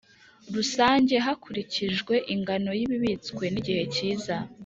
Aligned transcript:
Rusange 0.55 1.15
hakurikijwe 1.25 2.13
ingano 2.33 2.71
y 2.79 2.81
ibibitswe 2.85 3.43
n 3.53 3.55
igihe 3.61 3.83
cyiza 3.93 4.35